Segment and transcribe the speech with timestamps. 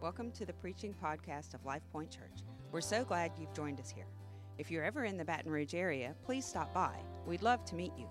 [0.00, 2.44] Welcome to the preaching podcast of Life Point Church.
[2.70, 4.06] We're so glad you've joined us here.
[4.56, 6.94] If you're ever in the Baton Rouge area, please stop by.
[7.26, 8.06] We'd love to meet you.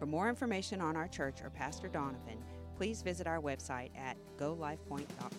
[0.00, 2.42] For more information on our church or Pastor Donovan,
[2.76, 5.30] please visit our website at golifepoint.com.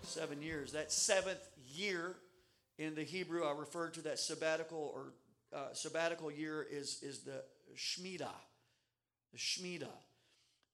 [0.00, 0.72] Seven years.
[0.72, 2.16] That seventh year
[2.78, 5.12] in the Hebrew, I referred to that sabbatical or
[5.54, 7.44] uh, sabbatical year is, is the
[7.76, 8.32] Shemitah.
[9.34, 9.92] The Shemitah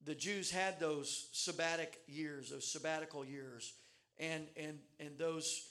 [0.04, 3.74] the Jews had those sabbatic years, those sabbatical years,
[4.18, 5.68] and and and those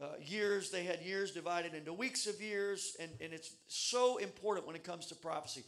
[0.00, 4.66] uh, years they had years divided into weeks of years, and and it's so important
[4.66, 5.64] when it comes to prophecy.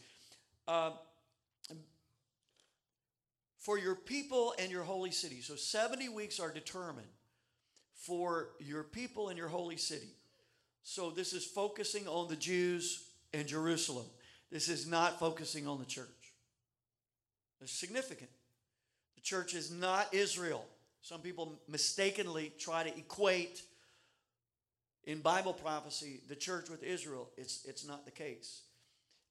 [0.67, 0.91] Uh,
[3.59, 5.41] for your people and your holy city.
[5.41, 7.07] So 70 weeks are determined
[7.93, 10.15] for your people and your holy city.
[10.83, 14.05] So this is focusing on the Jews and Jerusalem.
[14.49, 16.07] This is not focusing on the church.
[17.61, 18.29] It's significant.
[19.15, 20.65] The church is not Israel.
[21.01, 23.61] Some people mistakenly try to equate
[25.05, 27.29] in Bible prophecy the church with Israel.
[27.37, 28.61] It's, it's not the case.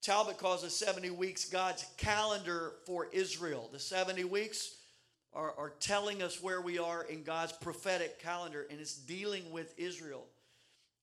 [0.03, 3.69] Talbot calls the 70 weeks God's calendar for Israel.
[3.73, 4.77] The 70 weeks
[5.35, 9.75] are, are telling us where we are in God's prophetic calendar, and it's dealing with
[9.77, 10.25] Israel.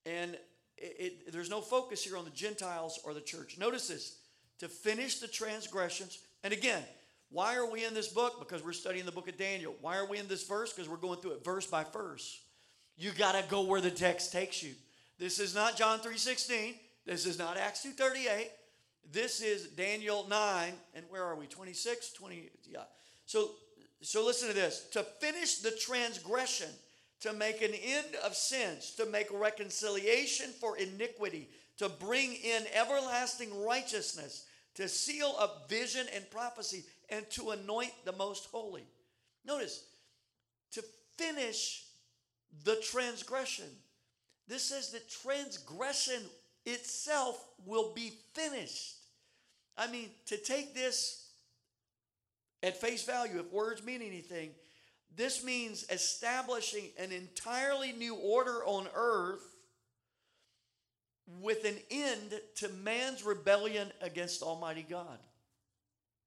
[0.06, 0.36] And
[0.78, 0.96] it,
[1.28, 3.58] it, there's no focus here on the Gentiles or the church.
[3.58, 4.18] Notice this
[4.60, 6.20] to finish the transgressions.
[6.44, 6.84] And again,
[7.30, 8.40] why are we in this book?
[8.40, 9.76] Because we're studying the book of Daniel.
[9.82, 10.72] Why are we in this verse?
[10.72, 12.42] Because we're going through it verse by verse.
[12.98, 14.74] You got to go where the text takes you.
[15.18, 16.76] This is not John 3:16.
[17.06, 18.50] This is not Acts 2:38.
[19.12, 21.46] This is Daniel 9 and where are we?
[21.46, 22.80] 26, 20 yeah.
[23.26, 23.52] So
[24.02, 24.88] so listen to this.
[24.92, 26.70] To finish the transgression,
[27.22, 33.66] to make an end of sins, to make reconciliation for iniquity, to bring in everlasting
[33.66, 38.84] righteousness, to seal up vision and prophecy, and to anoint the most holy.
[39.46, 39.84] Notice,
[40.72, 40.84] to
[41.18, 41.86] finish
[42.64, 43.70] the transgression.
[44.48, 46.22] This says that transgression
[46.66, 48.96] itself will be finished.
[49.78, 51.30] I mean, to take this
[52.64, 54.52] at face value, if words mean anything,
[55.16, 59.56] this means establishing an entirely new order on earth
[61.42, 65.18] with an end to man's rebellion against Almighty God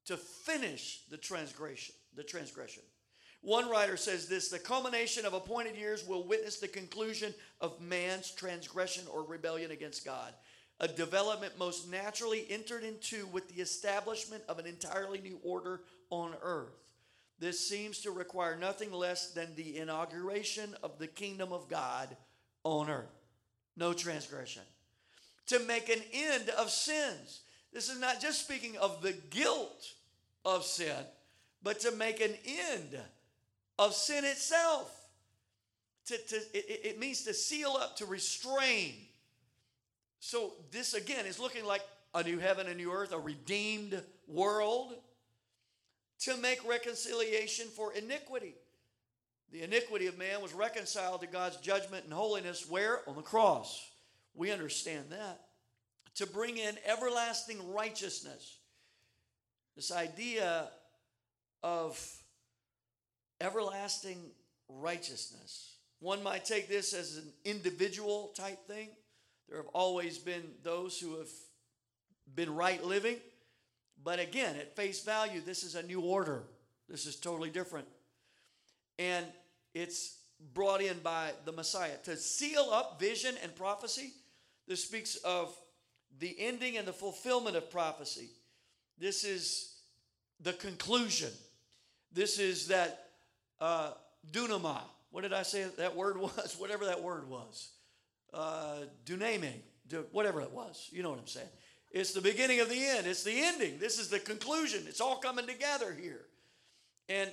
[0.09, 2.83] to finish the transgression, the transgression.
[3.43, 8.31] One writer says this the culmination of appointed years will witness the conclusion of man's
[8.31, 10.33] transgression or rebellion against God,
[10.81, 16.33] a development most naturally entered into with the establishment of an entirely new order on
[16.43, 16.95] earth.
[17.39, 22.17] This seems to require nothing less than the inauguration of the kingdom of God
[22.65, 23.07] on earth.
[23.77, 24.63] No transgression.
[25.49, 27.43] To make an end of sins.
[27.73, 29.93] This is not just speaking of the guilt
[30.45, 30.97] of sin,
[31.63, 32.99] but to make an end
[33.79, 34.95] of sin itself.
[36.07, 38.95] To, to, it, it means to seal up, to restrain.
[40.21, 41.83] So, this again is looking like
[42.15, 44.95] a new heaven, a new earth, a redeemed world
[46.21, 48.55] to make reconciliation for iniquity.
[49.53, 53.01] The iniquity of man was reconciled to God's judgment and holiness where?
[53.09, 53.87] On the cross.
[54.35, 55.41] We understand that.
[56.19, 58.59] To bring in everlasting righteousness
[59.77, 60.69] this idea
[61.63, 61.97] of
[63.41, 64.19] everlasting
[64.69, 65.77] righteousness.
[66.01, 68.89] One might take this as an individual type thing.
[69.49, 71.31] There have always been those who have
[72.35, 73.19] been right living.
[74.03, 76.43] But again, at face value, this is a new order.
[76.89, 77.87] This is totally different.
[78.99, 79.25] And
[79.73, 80.19] it's
[80.53, 84.11] brought in by the Messiah to seal up vision and prophecy.
[84.67, 85.57] This speaks of
[86.19, 88.29] the ending and the fulfillment of prophecy.
[88.99, 89.77] This is
[90.41, 91.31] the conclusion.
[92.13, 93.11] This is that
[93.61, 93.93] uh,
[94.33, 94.81] dunama.
[95.11, 96.57] What did I say that word was?
[96.59, 97.71] Whatever that word was.
[98.33, 99.53] Uh, duname,
[100.13, 100.89] whatever it was.
[100.93, 101.49] You know what I'm saying.
[101.91, 103.07] It's the beginning of the end.
[103.07, 103.79] It's the ending.
[103.79, 104.85] This is the conclusion.
[104.87, 106.21] It's all coming together here.
[107.09, 107.31] And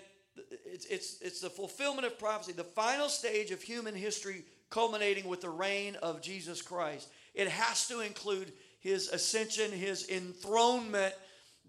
[0.66, 5.42] it's, it's, it's the fulfillment of prophecy, the final stage of human history culminating with
[5.42, 7.10] the reign of Jesus Christ.
[7.34, 8.54] It has to include
[8.86, 11.16] his ascension, his enthronement.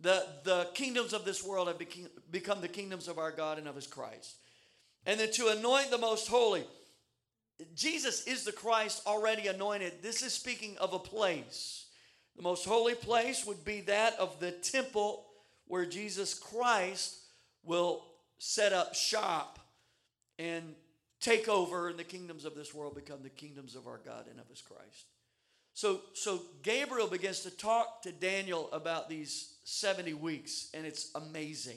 [0.03, 1.83] The, the kingdoms of this world have
[2.31, 4.37] become the kingdoms of our God and of his Christ.
[5.07, 6.65] And then to anoint the most holy.
[7.75, 10.03] Jesus is the Christ already anointed.
[10.03, 11.87] This is speaking of a place.
[12.37, 15.25] The most holy place would be that of the temple
[15.69, 17.17] where Jesus Christ
[17.65, 18.05] will
[18.37, 19.59] set up shop
[20.39, 20.75] and
[21.19, 24.39] take over, and the kingdoms of this world become the kingdoms of our God and
[24.39, 25.07] of his Christ.
[25.77, 31.77] So, so Gabriel begins to talk to Daniel about these 70 weeks, and it's amazing.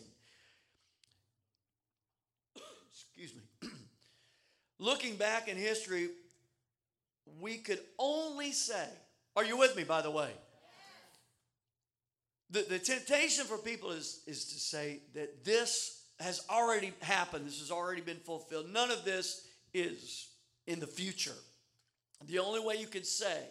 [2.93, 3.69] Excuse me.
[4.79, 6.11] looking back in history,
[7.41, 8.87] we could only say,
[9.35, 10.31] are you with me, by the way?
[12.51, 17.59] The, the temptation for people is, is to say that this has already happened, this
[17.59, 18.71] has already been fulfilled.
[18.71, 20.29] None of this is
[20.67, 21.35] in the future.
[22.25, 23.43] The only way you can say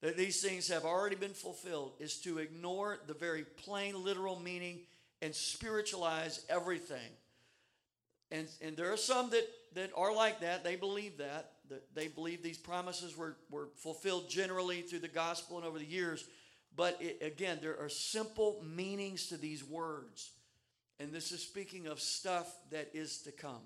[0.00, 4.80] that these things have already been fulfilled is to ignore the very plain literal meaning
[5.20, 7.10] and spiritualize everything.
[8.30, 10.62] And, and there are some that, that are like that.
[10.62, 11.52] They believe that.
[11.70, 11.94] that.
[11.94, 16.24] They believe these promises were, were fulfilled generally through the gospel and over the years.
[16.76, 20.30] But it, again, there are simple meanings to these words.
[21.00, 23.62] And this is speaking of stuff that is to come.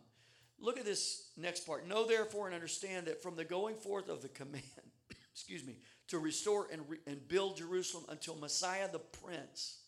[0.61, 1.88] Look at this next part.
[1.88, 4.62] Know therefore and understand that from the going forth of the command,
[5.32, 5.76] excuse me,
[6.08, 9.79] to restore and, re- and build Jerusalem until Messiah the Prince,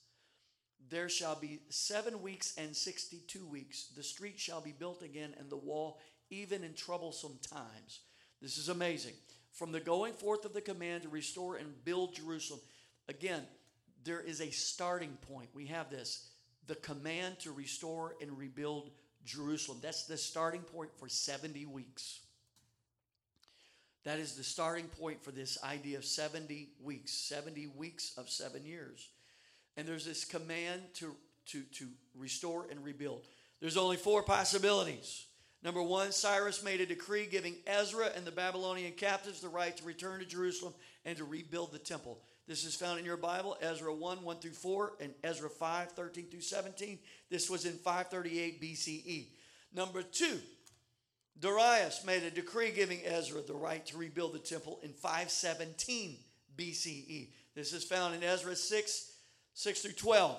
[0.89, 3.89] there shall be seven weeks and 62 weeks.
[3.97, 6.01] The street shall be built again and the wall
[6.31, 8.01] even in troublesome times.
[8.41, 9.15] This is amazing.
[9.53, 12.61] From the going forth of the command to restore and build Jerusalem,
[13.09, 13.43] again,
[14.03, 15.49] there is a starting point.
[15.55, 16.29] We have this
[16.67, 18.91] the command to restore and rebuild
[19.25, 19.79] Jerusalem.
[19.83, 22.21] That's the starting point for 70 weeks.
[24.05, 28.65] That is the starting point for this idea of 70 weeks, 70 weeks of seven
[28.67, 29.09] years.
[29.77, 31.15] And there's this command to,
[31.47, 33.23] to, to restore and rebuild.
[33.61, 35.27] There's only four possibilities.
[35.63, 39.85] Number one, Cyrus made a decree giving Ezra and the Babylonian captives the right to
[39.85, 40.75] return to Jerusalem
[41.07, 42.19] and to rebuild the temple.
[42.47, 46.27] This is found in your Bible, Ezra 1, 1 through 4, and Ezra 5, 13
[46.27, 46.99] through 17.
[47.31, 49.29] This was in 538 BCE.
[49.75, 50.39] Number two,
[51.41, 56.17] Darius made a decree giving Ezra the right to rebuild the temple in 517
[56.57, 57.29] BCE.
[57.55, 59.13] This is found in Ezra 6,
[59.55, 60.37] 6 through 12.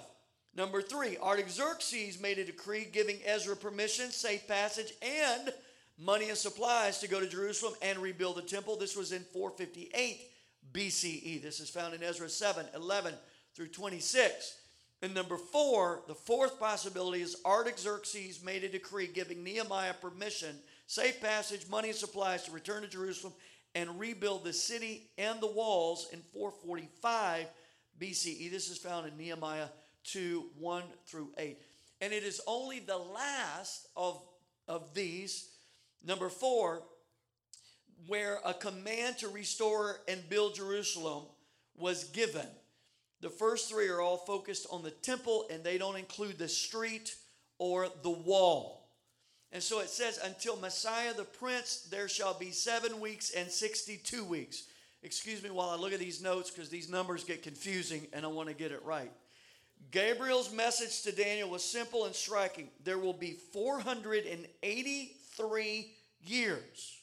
[0.55, 5.51] Number three, Artaxerxes made a decree giving Ezra permission, safe passage, and
[5.97, 8.77] money and supplies to go to Jerusalem and rebuild the temple.
[8.77, 10.29] This was in 458
[10.73, 11.41] BCE.
[11.41, 13.13] This is found in Ezra 7 11
[13.53, 14.55] through 26.
[15.01, 20.55] And number four, the fourth possibility is Artaxerxes made a decree giving Nehemiah permission,
[20.87, 23.33] safe passage, money, and supplies to return to Jerusalem
[23.75, 27.47] and rebuild the city and the walls in 445
[27.99, 28.49] BCE.
[28.49, 29.67] This is found in Nehemiah
[30.05, 31.57] 2 1 through 8.
[32.01, 34.21] And it is only the last of,
[34.67, 35.49] of these,
[36.05, 36.83] number four,
[38.07, 41.23] where a command to restore and build Jerusalem
[41.77, 42.47] was given.
[43.21, 47.15] The first three are all focused on the temple and they don't include the street
[47.57, 48.87] or the wall.
[49.51, 54.23] And so it says, until Messiah the Prince, there shall be seven weeks and 62
[54.23, 54.63] weeks.
[55.01, 58.27] Excuse me while I look at these notes because these numbers get confusing and I
[58.27, 59.11] want to get it right.
[59.91, 62.69] Gabriel's message to Daniel was simple and striking.
[62.83, 65.91] There will be 483
[66.21, 66.97] years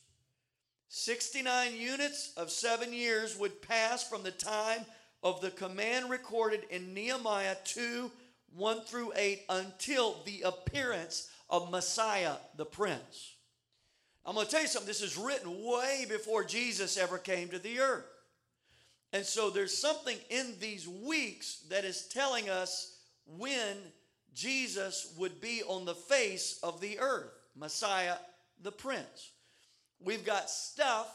[0.94, 4.84] 69 units of seven years would pass from the time
[5.22, 8.10] of the command recorded in Nehemiah 2
[8.54, 13.34] 1 through 8 until the appearance of Messiah the Prince.
[14.24, 14.86] I'm going to tell you something.
[14.86, 18.04] This is written way before Jesus ever came to the earth.
[19.12, 22.96] And so there's something in these weeks that is telling us
[23.26, 23.76] when
[24.34, 28.16] Jesus would be on the face of the earth, Messiah
[28.62, 29.32] the Prince.
[30.00, 31.14] We've got stuff,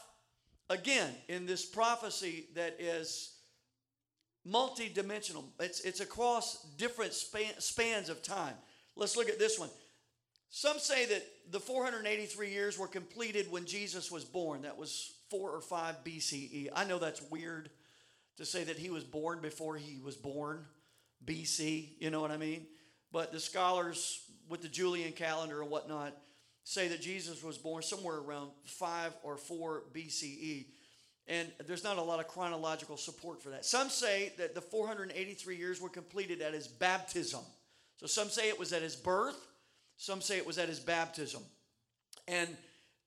[0.70, 3.37] again, in this prophecy that is
[4.50, 5.44] multidimensional.
[5.60, 8.54] It's, it's across different span, spans of time.
[8.96, 9.70] Let's look at this one.
[10.50, 14.62] Some say that the 483 years were completed when Jesus was born.
[14.62, 16.68] That was 4 or 5 BCE.
[16.74, 17.70] I know that's weird
[18.38, 20.64] to say that he was born before he was born,
[21.24, 22.66] BC, you know what I mean?
[23.12, 26.16] But the scholars with the Julian calendar and whatnot
[26.64, 30.66] say that Jesus was born somewhere around 5 or 4 BCE.
[31.28, 33.64] And there's not a lot of chronological support for that.
[33.64, 37.42] Some say that the 483 years were completed at his baptism.
[37.98, 39.36] So some say it was at his birth,
[39.98, 41.42] some say it was at his baptism.
[42.26, 42.48] And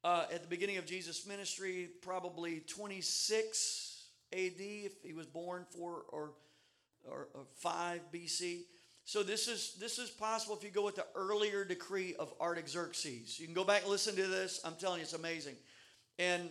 [0.04, 5.92] uh, at the beginning of Jesus' ministry, probably 26 AD, if he was born 4
[6.10, 6.32] or,
[7.10, 8.62] or, or 5 BC.
[9.04, 13.40] So this is this is possible if you go with the earlier decree of Artaxerxes.
[13.40, 14.62] You can go back and listen to this.
[14.64, 15.56] I'm telling you, it's amazing.
[16.20, 16.50] And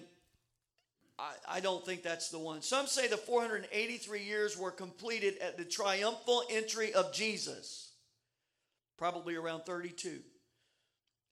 [1.21, 2.63] I, I don't think that's the one.
[2.63, 7.91] Some say the 483 years were completed at the triumphal entry of Jesus,
[8.97, 10.21] probably around 32.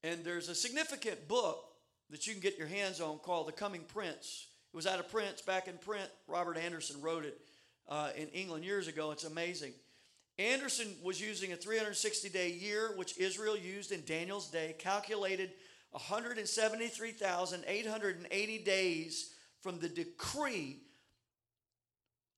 [0.04, 1.64] And there's a significant book
[2.10, 4.48] that you can get your hands on called The Coming Prince.
[4.72, 6.10] It was out of print, back in print.
[6.26, 7.40] Robert Anderson wrote it
[7.88, 9.10] uh, in England years ago.
[9.10, 9.72] It's amazing.
[10.38, 15.50] Anderson was using a 360 day year, which Israel used in Daniel's day, calculated
[15.90, 20.78] 173,880 days from the decree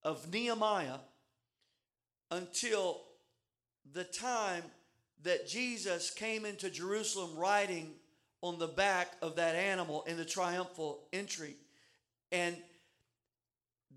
[0.02, 0.98] of Nehemiah
[2.30, 3.02] until
[3.92, 4.62] the time
[5.22, 7.92] that Jesus came into Jerusalem riding
[8.42, 11.56] on the back of that animal in the triumphal entry.
[12.32, 12.56] And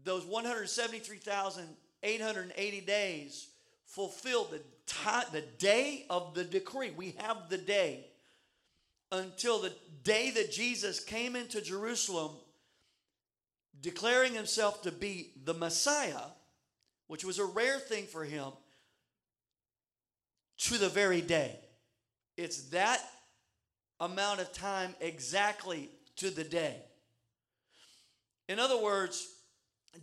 [0.03, 3.47] those 173,880 days
[3.85, 6.91] fulfilled the time, the day of the decree.
[6.91, 8.07] We have the day
[9.11, 9.71] until the
[10.03, 12.33] day that Jesus came into Jerusalem
[13.81, 16.21] declaring himself to be the Messiah,
[17.07, 18.51] which was a rare thing for him,
[20.57, 21.59] to the very day.
[22.37, 22.99] It's that
[23.99, 26.75] amount of time exactly to the day.
[28.47, 29.27] In other words,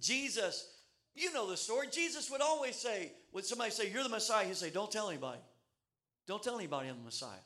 [0.00, 0.68] Jesus,
[1.14, 1.88] you know the story.
[1.90, 5.40] Jesus would always say, when somebody say, You're the Messiah, he'd say, Don't tell anybody.
[6.26, 7.38] Don't tell anybody I'm the Messiah.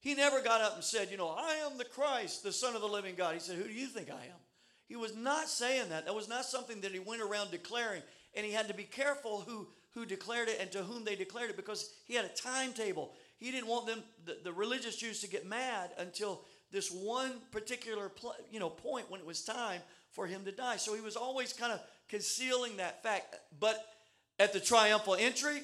[0.00, 2.80] He never got up and said, You know, I am the Christ, the Son of
[2.80, 3.34] the living God.
[3.34, 4.40] He said, Who do you think I am?
[4.88, 6.06] He was not saying that.
[6.06, 8.02] That was not something that he went around declaring.
[8.34, 11.50] And he had to be careful who, who declared it and to whom they declared
[11.50, 13.12] it because he had a timetable.
[13.38, 18.10] He didn't want them, the, the religious Jews, to get mad until this one particular
[18.50, 19.80] you know, point when it was time
[20.12, 20.76] for him to die.
[20.76, 23.34] So he was always kind of concealing that fact.
[23.58, 23.84] But
[24.38, 25.62] at the triumphal entry,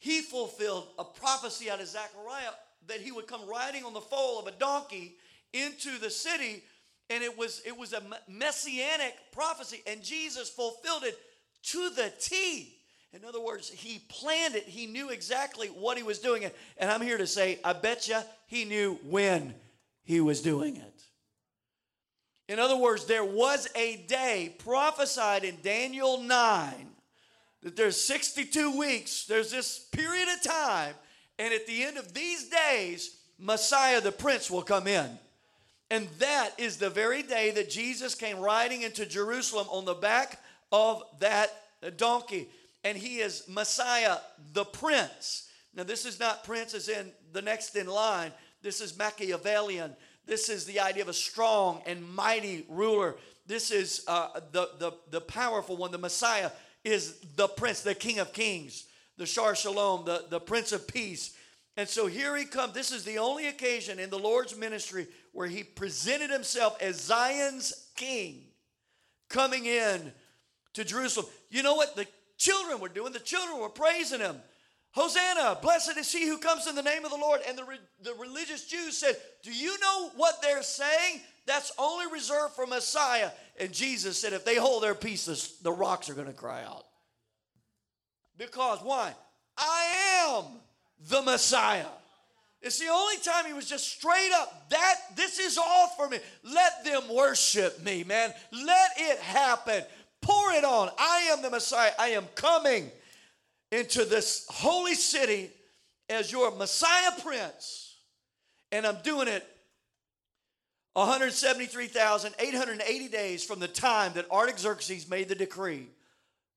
[0.00, 2.52] he fulfilled a prophecy out of Zechariah
[2.88, 5.16] that he would come riding on the foal of a donkey
[5.52, 6.62] into the city
[7.10, 11.18] and it was it was a messianic prophecy and jesus fulfilled it
[11.62, 12.76] to the t.
[13.12, 14.64] In other words he planned it.
[14.64, 16.44] He knew exactly what he was doing
[16.78, 19.54] and i'm here to say i bet you he knew when
[20.02, 21.02] he was doing it.
[22.48, 26.90] In other words there was a day prophesied in daniel 9
[27.62, 30.94] that there's 62 weeks there's this period of time
[31.38, 35.18] and at the end of these days messiah the prince will come in
[35.90, 40.40] and that is the very day that Jesus came riding into Jerusalem on the back
[40.72, 41.50] of that
[41.96, 42.48] donkey.
[42.82, 44.16] And he is Messiah,
[44.52, 45.48] the Prince.
[45.74, 49.94] Now, this is not Prince as in the next in line, this is Machiavellian.
[50.26, 53.16] This is the idea of a strong and mighty ruler.
[53.46, 55.90] This is uh, the, the, the powerful one.
[55.90, 56.50] The Messiah
[56.82, 58.86] is the Prince, the King of Kings,
[59.18, 61.36] the Shar Shalom, the, the Prince of Peace.
[61.76, 62.72] And so here he comes.
[62.72, 67.88] This is the only occasion in the Lord's ministry where he presented himself as Zion's
[67.96, 68.44] king
[69.28, 70.12] coming in
[70.74, 71.26] to Jerusalem.
[71.50, 72.06] You know what the
[72.38, 73.12] children were doing?
[73.12, 74.36] The children were praising him.
[74.92, 77.40] Hosanna, blessed is he who comes in the name of the Lord.
[77.48, 81.20] And the, re- the religious Jews said, Do you know what they're saying?
[81.46, 83.30] That's only reserved for Messiah.
[83.58, 85.26] And Jesus said, If they hold their peace,
[85.62, 86.84] the, rocks are going to cry out.
[88.38, 89.12] Because why?
[89.58, 90.44] I am
[91.08, 91.86] the Messiah.
[92.64, 96.18] It's the only time he was just straight up, that this is all for me.
[96.42, 98.32] Let them worship me, man.
[98.52, 99.84] Let it happen.
[100.22, 100.88] Pour it on.
[100.98, 101.92] I am the Messiah.
[101.98, 102.90] I am coming
[103.70, 105.50] into this holy city
[106.08, 107.96] as your Messiah Prince.
[108.72, 109.46] And I'm doing it
[110.94, 115.88] 173,880 days from the time that Artaxerxes made the decree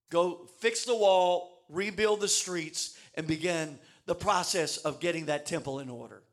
[0.09, 5.79] go fix the wall, rebuild the streets, and begin the process of getting that temple
[5.79, 6.23] in order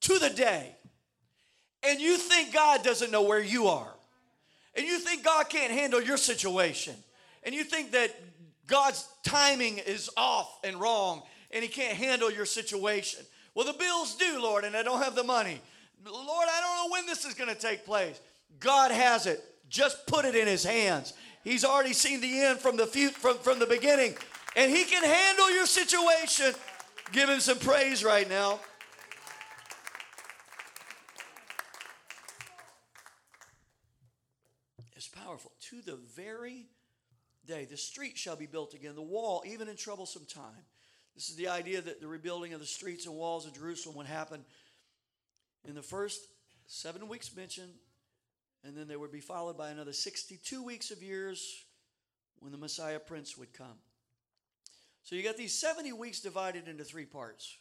[0.00, 0.74] to the day.
[1.82, 3.92] And you think God doesn't know where you are.
[4.74, 6.94] And you think God can't handle your situation.
[7.42, 8.14] And you think that
[8.66, 13.24] God's timing is off and wrong and He can't handle your situation.
[13.54, 15.60] Well, the bills do, Lord, and I don't have the money.
[16.04, 18.20] Lord, I don't know when this is going to take place.
[18.60, 19.42] God has it.
[19.68, 21.14] Just put it in His hands.
[21.42, 24.14] He's already seen the end from the from, from the beginning,
[24.54, 26.54] and He can handle your situation
[27.12, 28.60] Give him some praise right now.
[34.94, 35.50] It's powerful.
[35.70, 36.66] To the very
[37.46, 40.64] day, the street shall be built again, the wall, even in troublesome time.
[41.16, 44.06] This is the idea that the rebuilding of the streets and walls of Jerusalem would
[44.06, 44.44] happen
[45.68, 46.20] in the first
[46.66, 47.72] seven weeks mentioned,
[48.62, 51.64] and then there would be followed by another 62 weeks of years
[52.38, 53.78] when the Messiah Prince would come.
[55.02, 57.56] So you got these 70 weeks divided into three parts.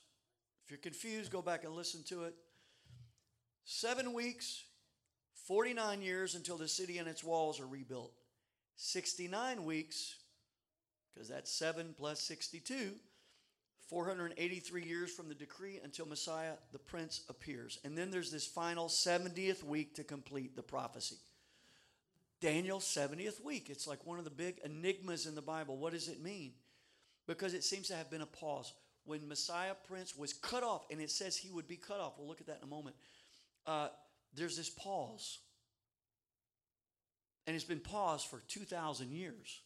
[0.64, 2.36] If you're confused, go back and listen to it.
[3.66, 4.64] Seven weeks,
[5.48, 8.14] 49 years until the city and its walls are rebuilt.
[8.76, 10.16] 69 weeks,
[11.14, 12.94] because that's 7 plus 62,
[13.90, 17.80] 483 years from the decree until Messiah, the Prince, appears.
[17.84, 21.18] And then there's this final 70th week to complete the prophecy.
[22.40, 23.70] Daniel's 70th week.
[23.70, 25.78] It's like one of the big enigmas in the Bible.
[25.78, 26.54] What does it mean?
[27.30, 28.74] Because it seems to have been a pause.
[29.06, 32.14] When Messiah Prince was cut off, and it says he would be cut off.
[32.18, 32.96] We'll look at that in a moment.
[33.68, 33.90] Uh,
[34.36, 35.38] there's this pause.
[37.46, 39.62] And it's been paused for 2,000 years.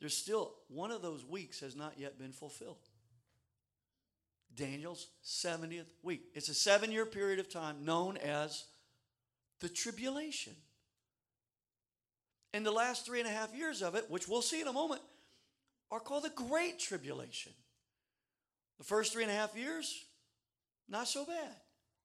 [0.00, 2.78] There's still, one of those weeks has not yet been fulfilled.
[4.56, 6.22] Daniel's 70th week.
[6.34, 8.64] It's a seven year period of time known as
[9.60, 10.54] the tribulation.
[12.52, 14.72] In the last three and a half years of it, which we'll see in a
[14.72, 15.02] moment,
[15.90, 17.52] are called the Great Tribulation.
[18.78, 20.04] The first three and a half years,
[20.88, 21.54] not so bad.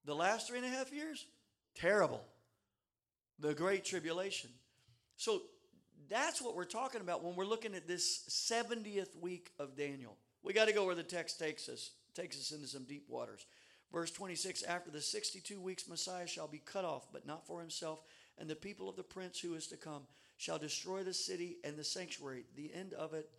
[0.04, 1.26] The last three and a half years,
[1.74, 2.24] terrible.
[3.38, 4.50] The Great Tribulation.
[5.16, 5.42] So
[6.08, 10.16] that's what we're talking about when we're looking at this 70th week of Daniel.
[10.42, 13.46] We got to go where the text takes us, takes us into some deep waters.
[13.92, 18.02] Verse 26 After the 62 weeks, Messiah shall be cut off, but not for himself,
[18.38, 20.02] and the people of the prince who is to come
[20.36, 22.44] shall destroy the city and the sanctuary.
[22.56, 23.30] The end of it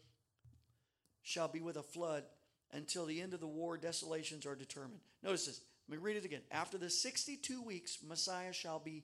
[1.26, 2.24] shall be with a flood
[2.72, 5.02] until the end of the war, desolations are determined.
[5.24, 5.62] Notice this.
[5.90, 6.42] Let me read it again.
[6.52, 9.04] After the 62 weeks, Messiah shall be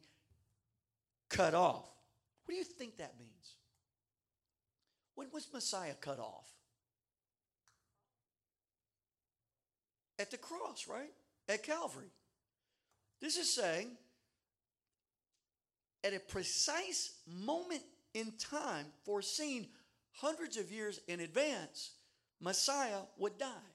[1.29, 1.89] cut off.
[2.45, 3.55] What do you think that means?
[5.15, 6.47] When was Messiah cut off?
[10.19, 11.11] At the cross, right?
[11.49, 12.11] At Calvary.
[13.19, 13.97] This is saying
[16.03, 19.67] at a precise moment in time, foreseen
[20.13, 21.91] hundreds of years in advance,
[22.41, 23.69] Messiah would die.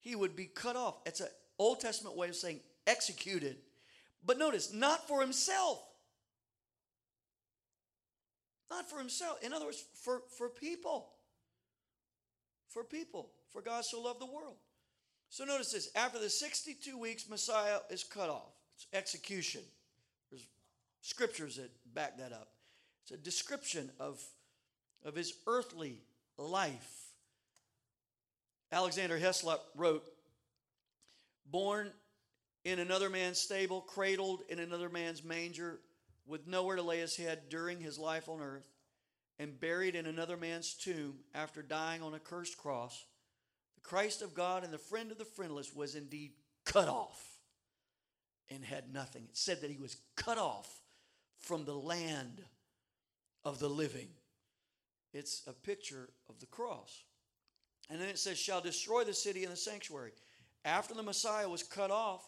[0.00, 0.96] He would be cut off.
[1.04, 3.56] It's an Old Testament way of saying executed.
[4.24, 5.82] But notice, not for himself.
[8.70, 9.42] Not for himself.
[9.42, 11.08] In other words, for, for people.
[12.68, 13.30] For people.
[13.50, 14.56] For God so loved the world.
[15.28, 15.90] So notice this.
[15.94, 18.52] After the 62 weeks, Messiah is cut off.
[18.76, 19.62] It's execution.
[20.30, 20.46] There's
[21.00, 22.48] scriptures that back that up.
[23.02, 24.22] It's a description of,
[25.04, 25.98] of his earthly
[26.38, 27.11] life.
[28.72, 30.02] Alexander Heslop wrote,
[31.44, 31.92] Born
[32.64, 35.78] in another man's stable, cradled in another man's manger,
[36.26, 38.66] with nowhere to lay his head during his life on earth,
[39.38, 43.04] and buried in another man's tomb after dying on a cursed cross,
[43.74, 46.32] the Christ of God and the friend of the friendless was indeed
[46.64, 47.20] cut off
[48.48, 49.24] and had nothing.
[49.24, 50.80] It said that he was cut off
[51.40, 52.42] from the land
[53.44, 54.08] of the living.
[55.12, 57.02] It's a picture of the cross.
[57.90, 60.12] And then it says, shall destroy the city and the sanctuary.
[60.64, 62.26] After the Messiah was cut off,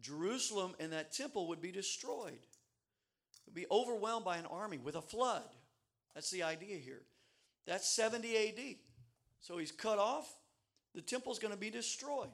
[0.00, 2.32] Jerusalem and that temple would be destroyed.
[2.32, 5.42] It would be overwhelmed by an army with a flood.
[6.14, 7.02] That's the idea here.
[7.66, 8.76] That's 70 AD.
[9.40, 10.32] So he's cut off.
[10.94, 12.30] The temple's going to be destroyed.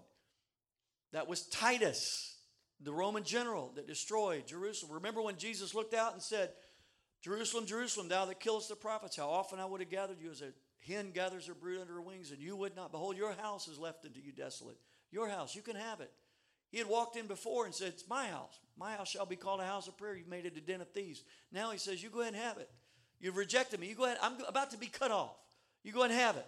[1.13, 2.37] That was Titus,
[2.81, 4.93] the Roman general that destroyed Jerusalem.
[4.93, 6.51] Remember when Jesus looked out and said,
[7.23, 10.43] Jerusalem, Jerusalem, thou that killest the prophets, how often I would have gathered you as
[10.43, 10.53] a
[10.87, 12.93] hen gathers her brood under her wings, and you would not.
[12.93, 14.79] Behold, your house is left unto you desolate.
[15.11, 16.11] Your house, you can have it.
[16.71, 18.59] He had walked in before and said, It's my house.
[18.77, 20.17] My house shall be called a house of prayer.
[20.17, 21.23] You've made it a den of thieves.
[21.53, 22.69] Now he says, You go ahead and have it.
[23.21, 23.87] You've rejected me.
[23.87, 24.19] You go ahead.
[24.21, 25.37] I'm about to be cut off.
[25.85, 26.47] You go ahead and have it.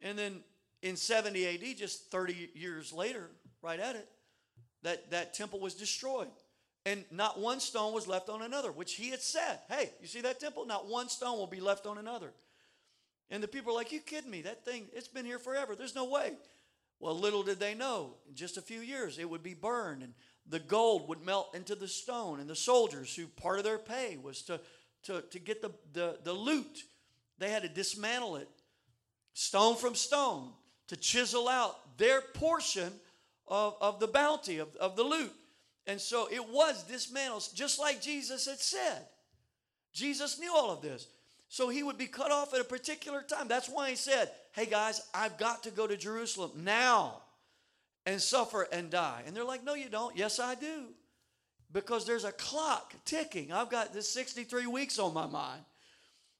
[0.00, 0.40] And then
[0.82, 3.28] in 70 AD, just 30 years later,
[3.60, 4.08] right at it,
[4.84, 6.28] that, that temple was destroyed.
[6.86, 10.20] And not one stone was left on another, which he had said, Hey, you see
[10.20, 10.64] that temple?
[10.64, 12.32] Not one stone will be left on another.
[13.30, 14.42] And the people are like, You kidding me?
[14.42, 15.74] That thing, it's been here forever.
[15.74, 16.32] There's no way.
[17.00, 20.14] Well, little did they know, in just a few years, it would be burned and
[20.48, 22.40] the gold would melt into the stone.
[22.40, 24.60] And the soldiers, who part of their pay was to,
[25.04, 26.82] to, to get the, the, the loot,
[27.38, 28.48] they had to dismantle it
[29.34, 30.50] stone from stone
[30.88, 32.92] to chisel out their portion
[33.46, 35.32] of, of the bounty, of, of the loot.
[35.86, 39.06] And so it was dismantled, just like Jesus had said.
[39.92, 41.06] Jesus knew all of this.
[41.48, 43.48] So he would be cut off at a particular time.
[43.48, 47.22] That's why he said, Hey guys, I've got to go to Jerusalem now
[48.04, 49.22] and suffer and die.
[49.26, 50.16] And they're like, No, you don't.
[50.16, 50.86] Yes, I do.
[51.72, 53.52] Because there's a clock ticking.
[53.52, 55.62] I've got this 63 weeks on my mind.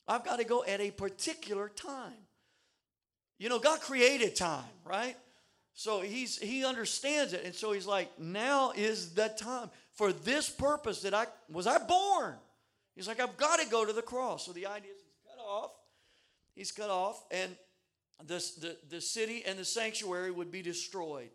[0.06, 2.14] I've got to go at a particular time.
[3.38, 5.16] You know, God created time, right?
[5.74, 7.44] So he's he understands it.
[7.44, 9.70] And so he's like, now is the time.
[9.92, 12.34] For this purpose that I was I born.
[12.96, 14.44] He's like, I've got to go to the cross.
[14.44, 14.97] So the idea is
[15.48, 15.70] off.
[16.54, 17.56] He's cut off, and
[18.26, 21.30] this, the, the city and the sanctuary would be destroyed.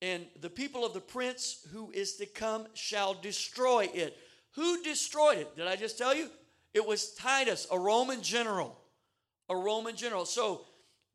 [0.00, 4.16] And the people of the prince who is to come shall destroy it.
[4.52, 5.56] Who destroyed it?
[5.56, 6.28] Did I just tell you?
[6.74, 8.78] It was Titus, a Roman general.
[9.48, 10.24] A Roman general.
[10.24, 10.60] So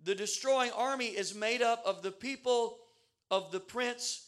[0.03, 2.79] the destroying army is made up of the people
[3.31, 4.27] of the prince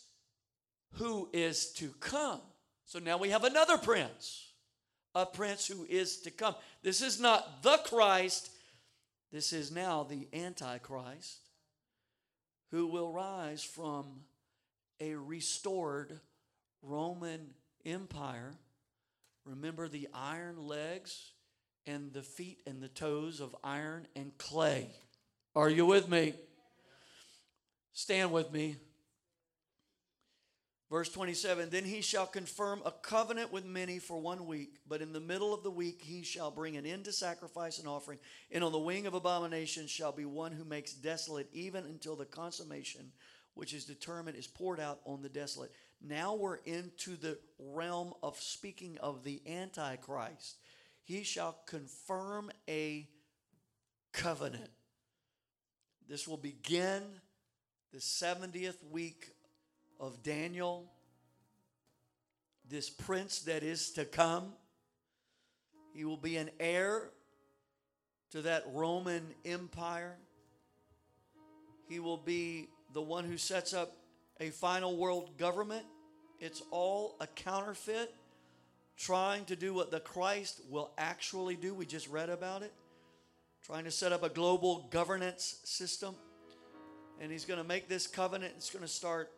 [0.94, 2.40] who is to come.
[2.86, 4.45] So now we have another prince
[5.16, 6.56] a prince who is to come.
[6.84, 8.52] This is not the Christ,
[9.32, 11.40] this is now the Antichrist
[12.72, 14.06] who will rise from
[15.00, 16.20] a restored
[16.82, 17.52] Roman
[17.86, 18.54] empire,
[19.46, 21.32] remember the iron legs
[21.88, 24.90] and the feet and the toes of iron and clay.
[25.56, 26.34] Are you with me?
[27.94, 28.76] Stand with me.
[30.90, 35.14] Verse 27 Then he shall confirm a covenant with many for one week, but in
[35.14, 38.20] the middle of the week he shall bring an end to sacrifice and offering,
[38.52, 42.26] and on the wing of abomination shall be one who makes desolate, even until the
[42.26, 43.12] consummation
[43.56, 45.72] which is determined is poured out on the desolate.
[46.02, 50.58] Now we're into the realm of speaking of the Antichrist.
[51.04, 53.08] He shall confirm a
[54.12, 54.70] covenant.
[56.08, 57.02] This will begin
[57.94, 59.35] the 70th week
[60.00, 60.86] of Daniel,
[62.70, 64.54] this prince that is to come.
[65.94, 67.10] He will be an heir
[68.32, 70.18] to that Roman Empire.
[71.88, 73.96] He will be the one who sets up
[74.40, 75.86] a final world government.
[76.40, 78.14] It's all a counterfeit,
[78.98, 81.74] trying to do what the Christ will actually do.
[81.74, 82.74] We just read about it.
[83.64, 86.16] Trying to set up a global governance system.
[87.22, 88.54] And he's going to make this covenant.
[88.58, 89.32] It's going to start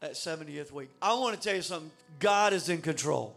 [0.00, 0.88] that 70th week.
[1.00, 3.34] I want to tell you something God is in control.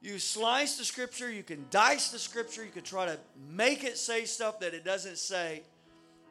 [0.00, 3.18] You slice the scripture, you can dice the scripture, you can try to
[3.50, 5.62] make it say stuff that it doesn't say.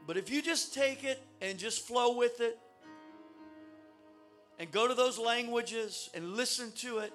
[0.08, 2.58] But if you just take it and just flow with it
[4.60, 7.12] and go to those languages and listen to it,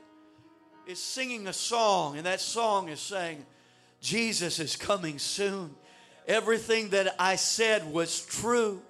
[0.87, 3.45] it's singing a song, and that song is saying,
[4.01, 5.75] Jesus is coming soon.
[6.27, 8.83] Everything that I said was true.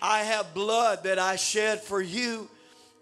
[0.00, 2.48] I have blood that I shed for you.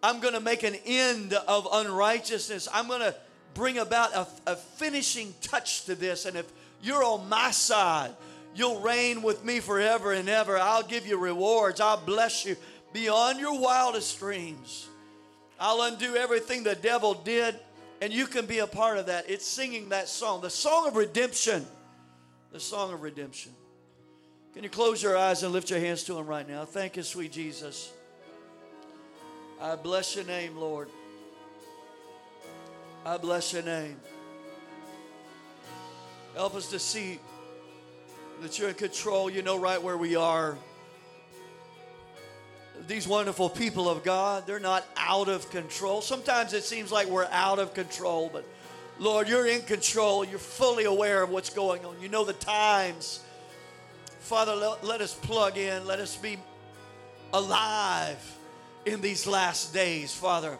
[0.03, 2.69] I'm going to make an end of unrighteousness.
[2.73, 3.15] I'm going to
[3.55, 6.27] bring about a, a, finishing touch to this.
[6.27, 6.51] And if
[6.83, 8.11] you're on my side,
[8.55, 10.59] you'll reign with me forever and ever.
[10.59, 11.81] I'll give you rewards.
[11.81, 12.57] I'll bless you
[12.93, 14.89] beyond your wildest dreams.
[15.59, 17.59] I'll undo everything the devil did,
[18.03, 19.31] and you can be a part of that.
[19.31, 21.65] It's singing that song, the song of redemption.
[22.53, 23.53] The song of redemption.
[24.55, 26.65] Can you close your eyes and lift your hands to Him right now?
[26.65, 27.93] Thank you, sweet Jesus.
[29.61, 30.89] I bless your name, Lord.
[33.05, 33.97] I bless your name.
[36.37, 37.19] Help us to see
[38.43, 39.29] that you're in control.
[39.29, 40.57] You know right where we are.
[42.87, 46.01] These wonderful people of God, they're not out of control.
[46.01, 48.45] Sometimes it seems like we're out of control, but
[49.01, 50.25] Lord, you're in control.
[50.25, 51.97] You're fully aware of what's going on.
[52.01, 53.21] You know the times.
[54.25, 55.87] Father, let, us plug in.
[55.87, 56.39] Let us be
[57.35, 58.39] alive
[58.87, 60.57] in these last days, Father.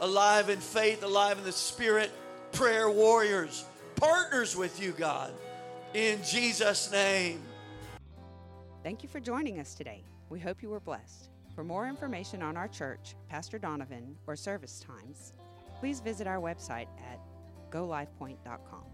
[0.00, 2.10] Alive in faith, alive in the Spirit,
[2.50, 5.32] prayer warriors, partners with you, God.
[5.94, 7.40] In Jesus' name.
[8.82, 10.02] Thank you for joining us today.
[10.28, 11.28] We hope you were blessed.
[11.54, 15.34] For more information on our church, Pastor Donovan, or service times,
[15.78, 17.20] please visit our website at
[17.70, 18.93] golifepoint.com.